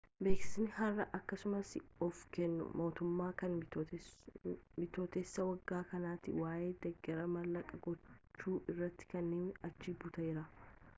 [0.25, 1.73] beeksisni har'a akkasumaas
[2.05, 3.59] of kennu mootummaa kan
[4.79, 10.51] bitooteessa waggaa kanati waa'ee deeggarsa mallaqa gochuu irratti kenname achi butera